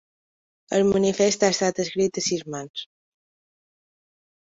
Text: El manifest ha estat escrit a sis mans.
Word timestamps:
El 0.77 0.85
manifest 0.91 1.45
ha 1.45 1.51
estat 1.57 1.83
escrit 1.85 2.19
a 2.25 2.27
sis 2.31 2.43
mans. 2.57 2.89